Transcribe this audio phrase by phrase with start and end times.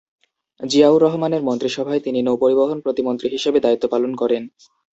[0.59, 4.43] জিয়াউর রহমানের মন্ত্রিসভায় তিনি নৌপরিবহন প্রতিমন্ত্রী হিসেবে দায়িত্ব পালন করেন।